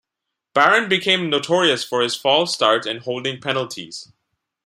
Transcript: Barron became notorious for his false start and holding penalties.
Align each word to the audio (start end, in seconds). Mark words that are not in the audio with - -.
Barron 0.55 0.89
became 0.89 1.29
notorious 1.29 1.83
for 1.83 2.01
his 2.01 2.15
false 2.15 2.51
start 2.55 2.87
and 2.87 3.01
holding 3.01 3.39
penalties. 3.39 4.11